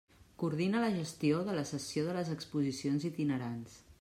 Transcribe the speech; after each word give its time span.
Coordina 0.43 0.79
la 0.85 0.93
gestió 0.95 1.43
de 1.51 1.57
la 1.59 1.67
cessió 1.73 2.07
de 2.09 2.17
les 2.17 2.33
exposicions 2.39 3.09
itinerants. 3.13 3.77